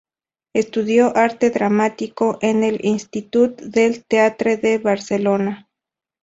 [0.55, 5.69] Estudió arte dramático en el Institut del Teatre de Barcelona.